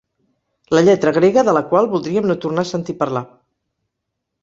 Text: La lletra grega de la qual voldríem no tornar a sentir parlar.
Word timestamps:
La 0.77 0.81
lletra 0.87 1.13
grega 1.17 1.45
de 1.51 1.55
la 1.59 1.63
qual 1.73 1.91
voldríem 1.93 2.31
no 2.33 2.39
tornar 2.47 2.67
a 2.67 2.73
sentir 2.73 2.99
parlar. 3.07 3.27